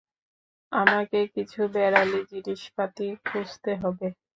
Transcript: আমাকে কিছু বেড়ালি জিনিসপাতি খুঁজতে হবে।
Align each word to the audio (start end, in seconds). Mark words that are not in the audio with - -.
আমাকে 0.71 1.19
কিছু 1.35 1.59
বেড়ালি 1.73 2.19
জিনিসপাতি 2.31 3.07
খুঁজতে 3.25 3.71
হবে। 3.81 4.07